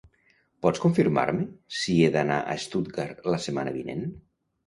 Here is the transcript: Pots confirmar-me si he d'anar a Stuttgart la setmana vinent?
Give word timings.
Pots 0.65 0.79
confirmar-me 0.85 1.43
si 1.79 1.97
he 2.05 2.09
d'anar 2.15 2.39
a 2.53 2.57
Stuttgart 2.65 3.31
la 3.35 3.41
setmana 3.47 3.75
vinent? 3.79 4.05